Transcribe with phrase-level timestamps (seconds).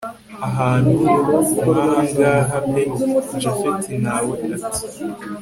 [0.47, 0.95] ahantu
[1.59, 2.83] nkahangaha pe!
[3.41, 4.85] japhet nawe ati